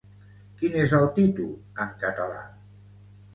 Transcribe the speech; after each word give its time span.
Quin 0.61 0.77
és 0.83 0.95
el 0.99 1.05
títol 1.19 1.51
en 1.85 1.93
català? 2.05 2.41